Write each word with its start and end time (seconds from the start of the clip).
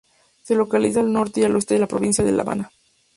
Se 0.41 0.55
localiza 0.55 0.99
al 0.99 1.13
norte 1.13 1.41
y 1.41 1.43
oeste 1.43 1.75
de 1.75 1.79
la 1.79 1.85
Provincia 1.87 2.23
de 2.23 2.31
La 2.31 2.41
Habana. 2.41 2.71